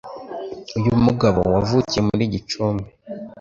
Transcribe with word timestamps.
Uyu 0.77 0.91
mugabo 1.05 1.39
wavukiye 1.53 2.01
muri 2.09 2.23
Gicumbi 2.33 2.87